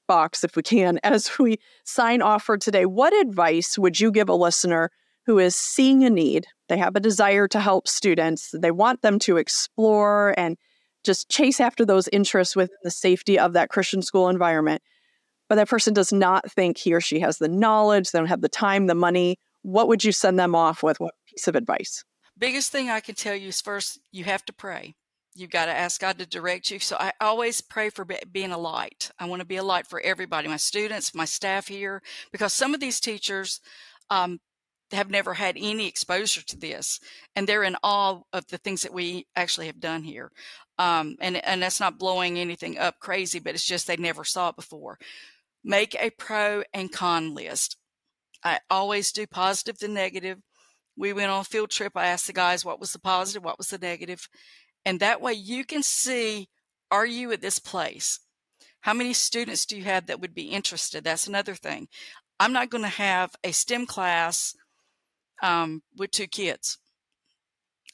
[0.06, 2.86] box if we can as we sign off for today.
[2.86, 4.90] What advice would you give a listener
[5.26, 6.46] who is seeing a need.
[6.68, 8.50] They have a desire to help students.
[8.52, 10.56] They want them to explore and
[11.02, 14.82] just chase after those interests within the safety of that Christian school environment.
[15.48, 18.40] But that person does not think he or she has the knowledge, they don't have
[18.40, 19.38] the time, the money.
[19.62, 21.00] What would you send them off with?
[21.00, 22.04] What piece of advice?
[22.36, 24.94] Biggest thing I can tell you is first, you have to pray.
[25.36, 26.78] You've got to ask God to direct you.
[26.78, 29.10] So I always pray for being a light.
[29.18, 32.72] I want to be a light for everybody, my students, my staff here, because some
[32.72, 33.60] of these teachers,
[34.10, 34.38] um,
[34.94, 37.00] have never had any exposure to this,
[37.36, 40.30] and they're in awe of the things that we actually have done here.
[40.78, 44.48] Um, and and that's not blowing anything up crazy, but it's just they never saw
[44.50, 44.98] it before.
[45.62, 47.76] Make a pro and con list.
[48.42, 50.38] I always do positive to negative.
[50.96, 51.92] We went on a field trip.
[51.96, 54.28] I asked the guys what was the positive, what was the negative,
[54.84, 56.48] and that way you can see:
[56.90, 58.20] Are you at this place?
[58.80, 61.04] How many students do you have that would be interested?
[61.04, 61.88] That's another thing.
[62.38, 64.54] I'm not going to have a STEM class
[65.44, 66.78] um, with two kids.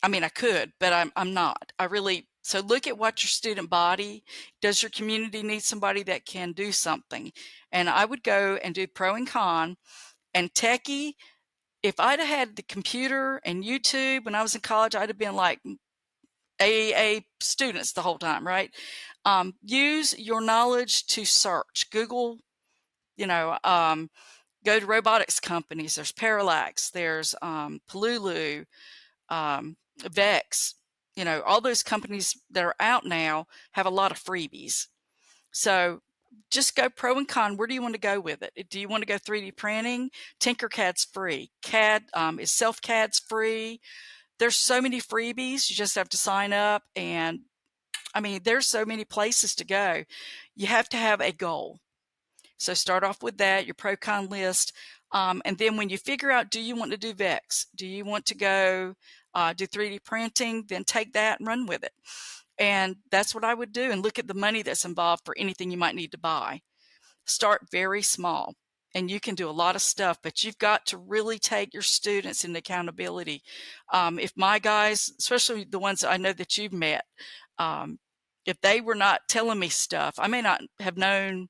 [0.02, 1.72] I mean, I could, but I'm, I'm not.
[1.78, 4.22] I really, so look at what your student body,
[4.62, 7.32] does your community need somebody that can do something?
[7.72, 9.76] And I would go and do pro and con
[10.32, 11.14] and techie.
[11.82, 15.18] If I'd have had the computer and YouTube when I was in college, I'd have
[15.18, 15.60] been like
[16.60, 18.70] AAA students the whole time, right?
[19.24, 21.88] Um, use your knowledge to search.
[21.90, 22.38] Google,
[23.16, 24.08] you know, um,
[24.64, 25.94] go to robotics companies.
[25.94, 28.64] There's Parallax, there's um, Pololu,
[29.28, 30.74] um, Vex.
[31.16, 34.86] You know, all those companies that are out now have a lot of freebies.
[35.50, 36.00] So
[36.50, 37.56] just go pro and con.
[37.56, 38.68] Where do you want to go with it?
[38.70, 40.10] Do you want to go 3D printing?
[40.40, 41.50] Tinkercad's free.
[41.62, 43.80] CAD um, is SelfCAD's free.
[44.38, 45.68] There's so many freebies.
[45.68, 47.40] You just have to sign up, and
[48.14, 50.04] I mean, there's so many places to go.
[50.56, 51.80] You have to have a goal.
[52.60, 54.74] So start off with that, your pro con list.
[55.12, 57.66] Um, and then when you figure out, do you want to do VEX?
[57.74, 58.94] Do you want to go
[59.34, 60.64] uh, do 3D printing?
[60.68, 61.92] Then take that and run with it.
[62.58, 65.70] And that's what I would do and look at the money that's involved for anything
[65.70, 66.60] you might need to buy.
[67.24, 68.54] Start very small
[68.94, 71.82] and you can do a lot of stuff, but you've got to really take your
[71.82, 73.42] students into accountability.
[73.90, 77.04] Um, if my guys, especially the ones I know that you've met,
[77.58, 77.98] um,
[78.44, 81.48] if they were not telling me stuff, I may not have known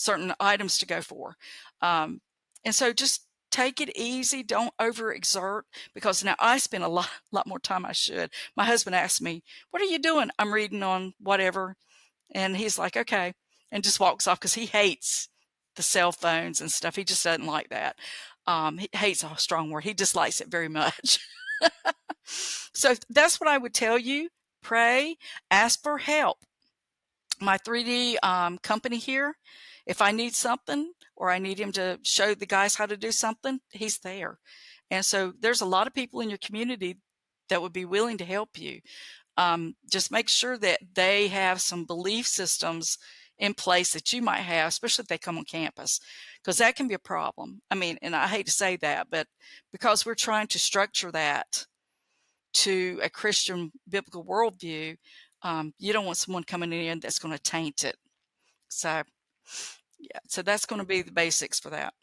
[0.00, 1.36] certain items to go for.
[1.82, 2.20] Um,
[2.64, 4.42] and so just take it easy.
[4.42, 5.62] Don't overexert
[5.94, 8.30] because now I spend a lot, lot more time I should.
[8.56, 10.30] My husband asked me, what are you doing?
[10.38, 11.76] I'm reading on whatever.
[12.32, 13.34] And he's like, okay.
[13.70, 15.28] And just walks off because he hates
[15.76, 16.96] the cell phones and stuff.
[16.96, 17.96] He just doesn't like that.
[18.46, 19.84] Um, he hates a strong word.
[19.84, 21.20] He dislikes it very much.
[22.72, 24.30] so that's what I would tell you.
[24.62, 25.16] Pray,
[25.50, 26.38] ask for help
[27.40, 29.34] my 3D um, company here,
[29.86, 33.12] if I need something or I need him to show the guys how to do
[33.12, 34.38] something, he's there.
[34.90, 36.98] And so there's a lot of people in your community
[37.48, 38.80] that would be willing to help you.
[39.36, 42.98] Um, just make sure that they have some belief systems
[43.38, 45.98] in place that you might have, especially if they come on campus,
[46.42, 47.62] because that can be a problem.
[47.70, 49.26] I mean, and I hate to say that, but
[49.72, 51.66] because we're trying to structure that
[52.52, 54.96] to a Christian biblical worldview,
[55.42, 57.96] um, you don't want someone coming in that's going to taint it.
[58.68, 59.02] So,
[59.98, 61.94] yeah, so that's going to be the basics for that.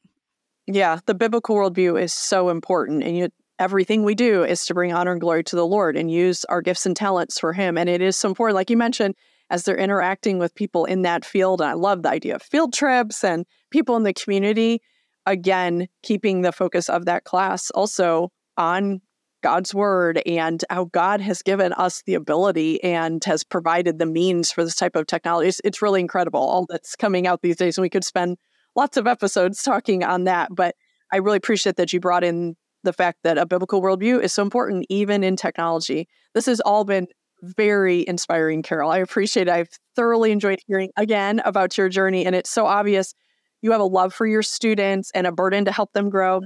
[0.65, 4.93] Yeah, the biblical worldview is so important, and you, everything we do is to bring
[4.93, 7.77] honor and glory to the Lord and use our gifts and talents for Him.
[7.77, 9.15] And it is so important, like you mentioned,
[9.49, 11.61] as they're interacting with people in that field.
[11.61, 14.81] And I love the idea of field trips and people in the community.
[15.25, 19.01] Again, keeping the focus of that class also on
[19.47, 24.51] God's word and how God has given us the ability and has provided the means
[24.51, 25.47] for this type of technology.
[25.47, 27.77] It's, it's really incredible, all that's coming out these days.
[27.77, 28.35] And we could spend
[28.75, 30.49] lots of episodes talking on that.
[30.53, 30.75] But
[31.13, 34.43] I really appreciate that you brought in the fact that a biblical worldview is so
[34.43, 36.09] important, even in technology.
[36.33, 37.07] This has all been
[37.41, 38.91] very inspiring, Carol.
[38.91, 39.53] I appreciate it.
[39.53, 42.25] I've thoroughly enjoyed hearing again about your journey.
[42.25, 43.13] And it's so obvious
[43.61, 46.41] you have a love for your students and a burden to help them grow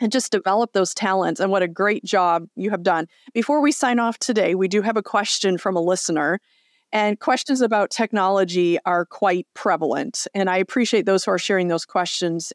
[0.00, 1.40] and just develop those talents.
[1.40, 3.06] And what a great job you have done.
[3.32, 6.40] Before we sign off today, we do have a question from a listener.
[6.92, 10.26] And questions about technology are quite prevalent.
[10.34, 12.52] And I appreciate those who are sharing those questions,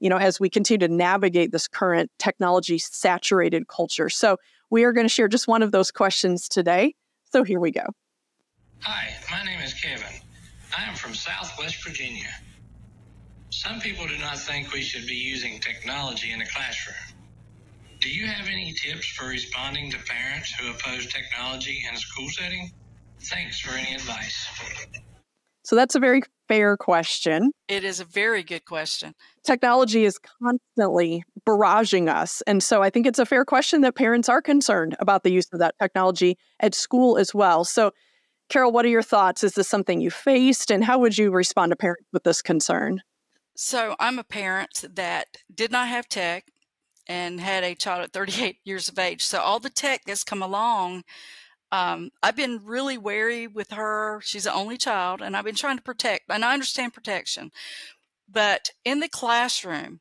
[0.00, 4.10] you know, as we continue to navigate this current technology saturated culture.
[4.10, 4.36] So
[4.68, 6.94] we are going to share just one of those questions today.
[7.32, 7.86] So here we go.
[8.80, 10.06] Hi, my name is Kevin.
[10.76, 12.28] I am from Southwest Virginia.
[13.50, 16.96] Some people do not think we should be using technology in the classroom.
[18.00, 22.28] Do you have any tips for responding to parents who oppose technology in a school
[22.30, 22.70] setting?
[23.22, 24.46] Thanks for any advice.
[25.64, 27.50] So that's a very fair question.
[27.68, 29.14] It is a very good question.
[29.44, 32.42] Technology is constantly barraging us.
[32.46, 35.48] And so I think it's a fair question that parents are concerned about the use
[35.52, 37.64] of that technology at school as well.
[37.64, 37.90] So,
[38.48, 39.44] Carol, what are your thoughts?
[39.44, 40.70] Is this something you faced?
[40.70, 43.02] And how would you respond to parents with this concern?
[43.56, 46.46] So, I'm a parent that did not have tech
[47.06, 49.24] and had a child at 38 years of age.
[49.24, 51.04] So, all the tech that's come along
[51.72, 54.20] um, I've been really wary with her.
[54.24, 57.52] She's the only child, and I've been trying to protect, and I understand protection.
[58.28, 60.00] But in the classroom,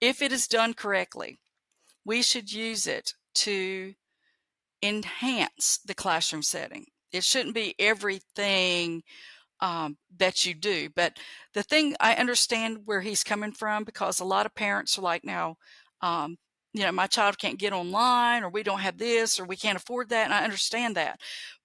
[0.00, 1.38] if it is done correctly,
[2.04, 3.94] we should use it to
[4.82, 6.86] enhance the classroom setting.
[7.12, 9.02] It shouldn't be everything
[9.62, 10.90] um, that you do.
[10.94, 11.16] But
[11.54, 15.24] the thing I understand where he's coming from because a lot of parents are like,
[15.24, 15.56] now,
[16.02, 16.36] um,
[16.74, 19.78] you know, my child can't get online or we don't have this or we can't
[19.78, 20.24] afford that.
[20.24, 21.20] And I understand that.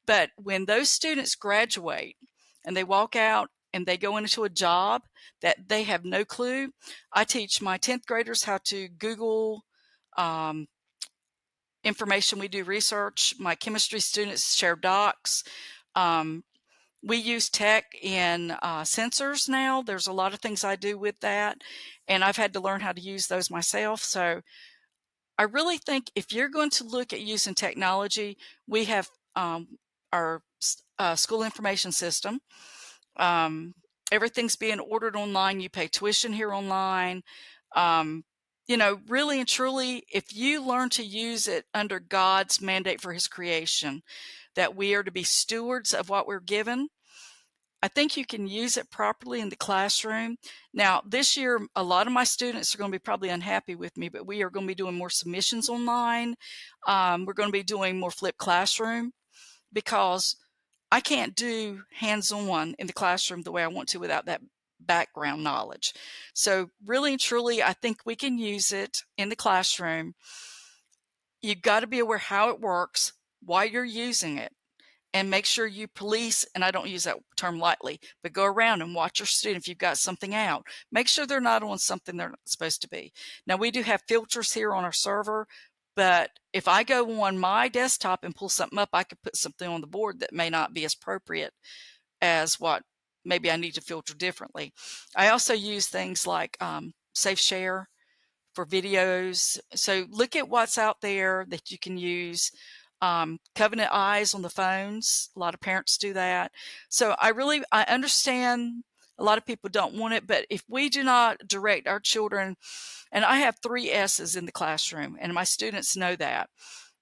[0.05, 2.15] But when those students graduate
[2.63, 5.01] and they walk out and they go into a job
[5.41, 6.69] that they have no clue,
[7.12, 9.63] I teach my 10th graders how to Google
[10.17, 10.67] um,
[11.83, 12.38] information.
[12.38, 13.33] We do research.
[13.39, 15.43] My chemistry students share docs.
[15.95, 16.43] Um,
[17.08, 19.82] we use tech in uh, sensors now.
[19.82, 21.62] There's a lot of things I do with that,
[22.08, 24.02] and I've had to learn how to use those myself.
[24.02, 24.41] So
[25.38, 29.78] I really think if you're going to look at using technology, we have um,
[30.12, 30.41] our
[31.00, 32.39] uh, school information system.
[33.15, 33.74] Um,
[34.12, 35.62] everything's being ordered online.
[35.62, 37.22] You pay tuition here online.
[37.76, 38.24] Um,
[38.67, 43.13] you know, really and truly, if you learn to use it under God's mandate for
[43.13, 44.02] his creation,
[44.56, 46.89] that we are to be stewards of what we're given,
[47.82, 50.38] I think you can use it properly in the classroom.
[50.74, 53.98] Now, this year, a lot of my students are going to be probably unhappy with
[53.98, 56.36] me, but we are going to be doing more submissions online.
[56.88, 59.13] Um, we're going to be doing more flipped classroom
[59.72, 60.36] because
[60.92, 64.42] I can't do hands on in the classroom the way I want to without that
[64.80, 65.94] background knowledge.
[66.34, 70.16] So, really and truly, I think we can use it in the classroom.
[71.44, 73.13] You've got to be aware how it works,
[73.44, 74.52] why you're using it
[75.17, 78.82] and make sure you police and i don't use that term lightly but go around
[78.82, 80.65] and watch your student if you've got something out.
[80.91, 83.12] Make sure they're not on something they're not supposed to be.
[83.47, 85.47] Now we do have filters here on our server
[85.95, 89.67] but if i go on my desktop and pull something up i could put something
[89.67, 91.54] on the board that may not be as appropriate
[92.21, 92.83] as what
[93.25, 94.71] maybe i need to filter differently.
[95.15, 97.85] I also use things like um, SafeShare
[98.54, 99.60] for videos.
[99.75, 102.52] So look at what's out there that you can use
[103.02, 105.29] um, covenant eyes on the phones.
[105.35, 106.52] A lot of parents do that.
[106.89, 108.83] So I really I understand
[109.19, 112.56] a lot of people don't want it, but if we do not direct our children,
[113.12, 116.50] and I have three S's in the classroom, and my students know that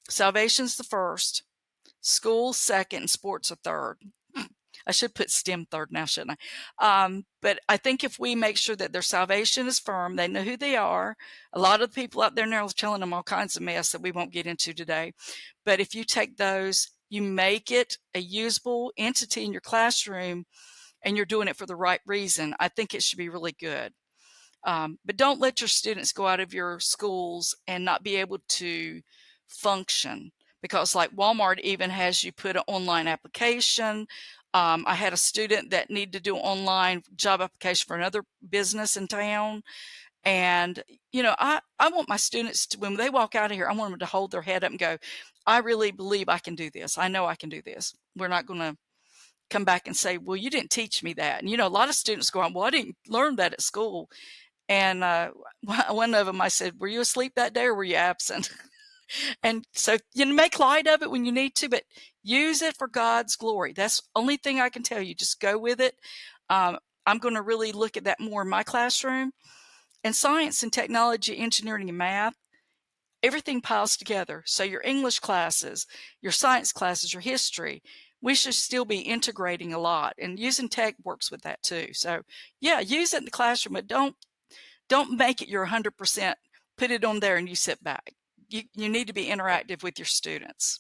[0.09, 1.43] salvation's the first,
[2.01, 3.97] school second, sports are third.
[4.88, 6.38] I should put STEM third now, shouldn't
[6.79, 7.05] I?
[7.05, 10.43] Um, but I think if we make sure that their salvation is firm, they know
[10.43, 11.15] who they are.
[11.53, 13.91] A lot of the people out there now are telling them all kinds of mess
[13.91, 15.13] that we won't get into today.
[15.65, 20.45] But if you take those, you make it a usable entity in your classroom,
[21.05, 23.93] and you're doing it for the right reason, I think it should be really good.
[24.65, 28.39] Um, but don't let your students go out of your schools and not be able
[28.49, 29.01] to
[29.47, 30.31] function
[30.63, 34.07] because, like Walmart, even has you put an online application.
[34.55, 38.95] Um, I had a student that needed to do online job application for another business
[38.95, 39.63] in town.
[40.23, 40.81] And,
[41.11, 43.73] you know, I, I want my students to, when they walk out of here, I
[43.73, 44.97] want them to hold their head up and go,
[45.45, 46.97] I really believe I can do this.
[46.97, 47.93] I know I can do this.
[48.15, 48.77] We're not going to
[49.49, 51.41] come back and say, well, you didn't teach me that.
[51.41, 53.61] And, you know, a lot of students go on, well, I didn't learn that at
[53.61, 54.09] school.
[54.69, 55.31] And uh,
[55.89, 58.49] one of them, I said, were you asleep that day or were you absent?
[59.43, 61.83] and so you know, make light of it when you need to, but
[62.26, 63.73] use it for God's glory.
[63.73, 65.15] That's only thing I can tell you.
[65.15, 65.95] Just go with it.
[66.49, 69.32] Um, I'm going to really look at that more in my classroom.
[70.03, 72.36] And science and technology, engineering and math,
[73.23, 74.43] everything piles together.
[74.45, 75.88] So your English classes,
[76.21, 77.82] your science classes, your history,
[78.21, 81.88] we should still be integrating a lot and using tech works with that too.
[81.93, 82.21] So
[82.59, 84.15] yeah, use it in the classroom, but don't
[84.88, 86.36] don't make it your 100%.
[86.78, 88.13] Put it on there and you sit back
[88.49, 90.80] you, you need to be interactive with your students.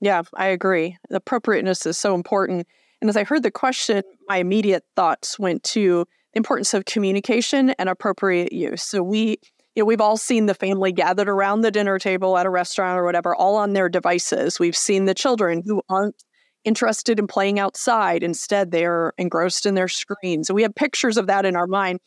[0.00, 0.96] Yeah, I agree.
[1.08, 2.66] The appropriateness is so important.
[3.00, 7.70] And as I heard the question, my immediate thoughts went to the importance of communication
[7.70, 8.82] and appropriate use.
[8.82, 9.38] So we,
[9.74, 12.98] you know, we've all seen the family gathered around the dinner table at a restaurant
[12.98, 14.58] or whatever, all on their devices.
[14.58, 16.22] We've seen the children who aren't
[16.64, 18.22] interested in playing outside.
[18.22, 20.48] Instead, they're engrossed in their screens.
[20.48, 22.00] So we have pictures of that in our mind.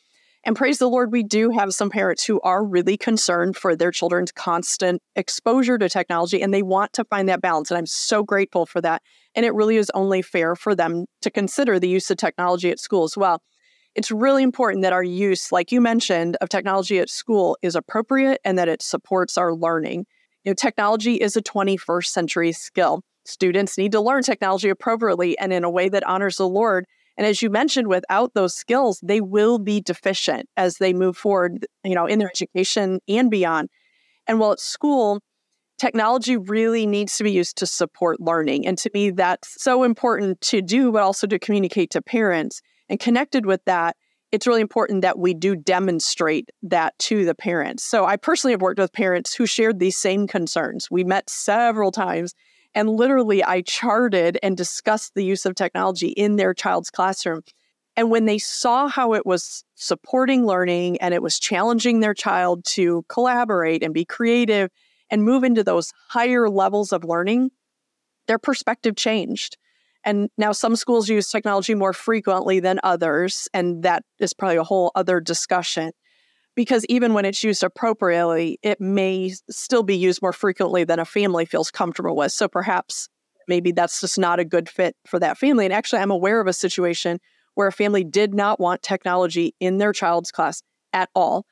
[0.43, 3.91] And praise the Lord, we do have some parents who are really concerned for their
[3.91, 7.69] children's constant exposure to technology and they want to find that balance.
[7.69, 9.03] And I'm so grateful for that.
[9.35, 12.79] And it really is only fair for them to consider the use of technology at
[12.79, 13.41] school as well.
[13.93, 18.39] It's really important that our use, like you mentioned, of technology at school is appropriate
[18.43, 20.05] and that it supports our learning.
[20.43, 23.03] You know, technology is a 21st century skill.
[23.25, 26.85] Students need to learn technology appropriately and in a way that honors the Lord
[27.21, 31.67] and as you mentioned, without those skills, they will be deficient as they move forward,
[31.83, 33.69] you know, in their education and beyond.
[34.25, 35.19] And while at school,
[35.77, 38.65] technology really needs to be used to support learning.
[38.65, 42.59] And to me, that's so important to do, but also to communicate to parents.
[42.89, 43.97] And connected with that,
[44.31, 47.83] it's really important that we do demonstrate that to the parents.
[47.83, 50.89] So I personally have worked with parents who shared these same concerns.
[50.89, 52.33] We met several times
[52.73, 57.43] and literally, I charted and discussed the use of technology in their child's classroom.
[57.97, 62.63] And when they saw how it was supporting learning and it was challenging their child
[62.65, 64.69] to collaborate and be creative
[65.09, 67.51] and move into those higher levels of learning,
[68.27, 69.57] their perspective changed.
[70.05, 73.49] And now some schools use technology more frequently than others.
[73.53, 75.91] And that is probably a whole other discussion
[76.55, 81.05] because even when it's used appropriately, it may still be used more frequently than a
[81.05, 82.31] family feels comfortable with.
[82.31, 83.07] So perhaps
[83.47, 85.65] maybe that's just not a good fit for that family.
[85.65, 87.19] And actually, I'm aware of a situation
[87.55, 90.61] where a family did not want technology in their child's class
[90.93, 91.45] at all.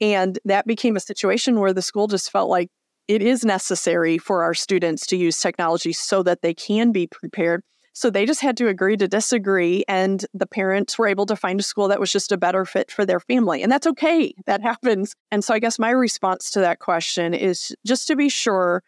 [0.00, 2.70] And that became a situation where the school just felt like
[3.08, 7.62] it is necessary for our students to use technology so that they can be prepared
[7.96, 9.82] so they just had to agree to disagree.
[9.88, 12.90] And the parents were able to find a school that was just a better fit
[12.90, 13.62] for their family.
[13.62, 14.34] And that's okay.
[14.44, 15.14] That happens.
[15.30, 18.82] And so I guess my response to that question is just to be sure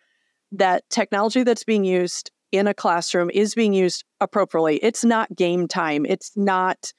[0.52, 4.76] that technology that's being used in a classroom is being used appropriately.
[4.82, 6.04] It's not game time.
[6.04, 6.92] It's not,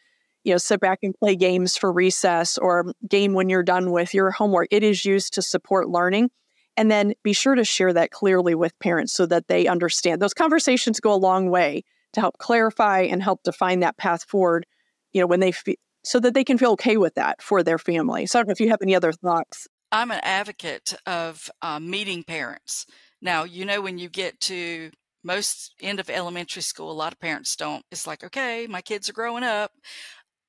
[0.44, 4.16] you know, sit back and play games for recess or game when you're done with
[4.16, 4.70] your homework.
[4.72, 6.32] It is used to support learning.
[6.76, 10.24] And then be sure to share that clearly with parents so that they understand.
[10.24, 11.84] Those conversations go a long way
[12.14, 14.66] to help clarify and help define that path forward,
[15.12, 17.78] you know, when they feel so that they can feel okay with that for their
[17.78, 18.26] family.
[18.26, 19.68] So I don't know if you have any other thoughts.
[19.92, 22.86] I'm an advocate of um, meeting parents.
[23.22, 24.92] Now, you know, when you get to
[25.24, 27.84] most end of elementary school, a lot of parents don't.
[27.92, 29.72] It's like, okay, my kids are growing up.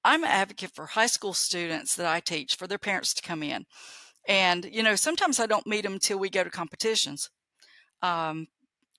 [0.04, 3.42] I'm an advocate for high school students that I teach for their parents to come
[3.42, 3.64] in.
[4.28, 7.30] And, you know, sometimes I don't meet them until we go to competitions.
[8.02, 8.46] Um,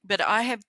[0.04, 0.62] but I have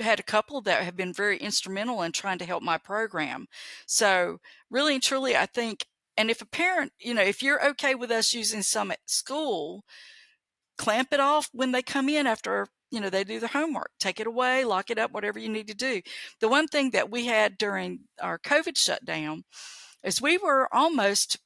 [0.00, 3.46] had a couple that have been very instrumental in trying to help my program.
[3.86, 4.38] So,
[4.70, 5.86] really and truly, I think,
[6.16, 9.84] and if a parent, you know, if you're okay with us using some at school,
[10.76, 13.90] clamp it off when they come in after you know they do their homework.
[13.98, 16.00] Take it away lock it up whatever you need to do.
[16.40, 19.44] The one thing that we had during our covid shutdown
[20.02, 21.38] is we were almost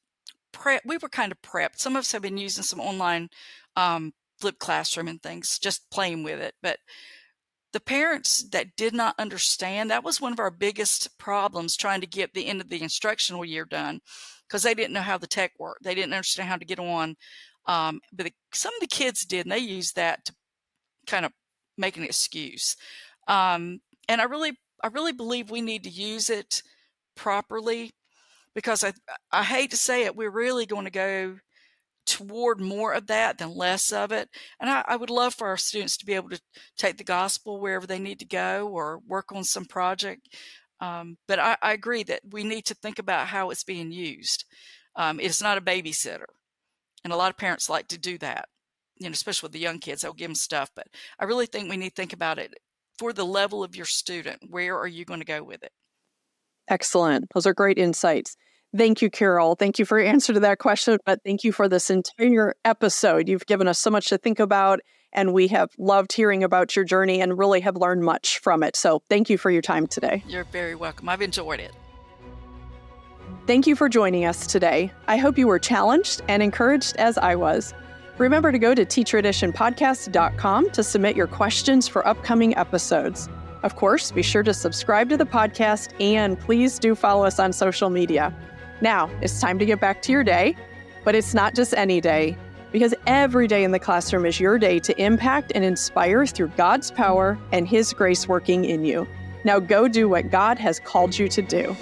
[0.51, 1.77] prep we were kind of prepped.
[1.77, 3.29] Some of us have been using some online
[3.75, 6.77] um, flip classroom and things just playing with it but
[7.71, 12.07] the parents that did not understand that was one of our biggest problems trying to
[12.07, 13.99] get the end of the instructional year done
[14.47, 15.83] because they didn't know how the tech worked.
[15.83, 17.15] They didn't understand how to get on
[17.65, 20.33] um, but the, some of the kids did and they used that to
[21.05, 21.31] kind of
[21.77, 22.75] make an excuse.
[23.27, 26.61] Um, and i really i really believe we need to use it
[27.15, 27.91] properly
[28.55, 28.91] because i
[29.31, 31.37] i hate to say it we're really going to go
[32.05, 34.29] toward more of that than less of it.
[34.59, 36.41] And I, I, would love for our students to be able to
[36.77, 40.35] take the gospel wherever they need to go or work on some project.
[40.81, 44.45] Um, but I, I, agree that we need to think about how it's being used.
[44.95, 46.25] Um, it's not a babysitter.
[47.03, 48.47] And a lot of parents like to do that,
[48.97, 50.71] you know, especially with the young kids, they'll give them stuff.
[50.75, 50.87] But
[51.19, 52.53] I really think we need to think about it
[52.97, 54.39] for the level of your student.
[54.49, 55.71] Where are you going to go with it?
[56.69, 57.25] Excellent.
[57.33, 58.35] Those are great insights.
[58.75, 59.55] Thank you, Carol.
[59.55, 63.27] Thank you for your answer to that question, but thank you for this entire episode.
[63.27, 64.79] You've given us so much to think about,
[65.11, 68.75] and we have loved hearing about your journey and really have learned much from it.
[68.75, 70.23] So thank you for your time today.
[70.27, 71.09] You're very welcome.
[71.09, 71.71] I've enjoyed it.
[73.47, 74.91] Thank you for joining us today.
[75.07, 77.73] I hope you were challenged and encouraged as I was.
[78.19, 83.29] Remember to go to teachereditionpodcast.com to submit your questions for upcoming episodes.
[83.63, 87.51] Of course, be sure to subscribe to the podcast and please do follow us on
[87.51, 88.35] social media.
[88.81, 90.55] Now, it's time to get back to your day,
[91.03, 92.37] but it's not just any day,
[92.71, 96.91] because every day in the classroom is your day to impact and inspire through God's
[96.91, 99.07] power and His grace working in you.
[99.43, 101.75] Now go do what God has called you to do.